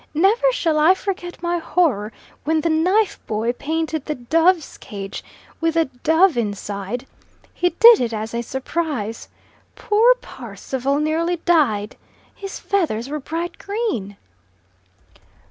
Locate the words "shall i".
0.51-0.95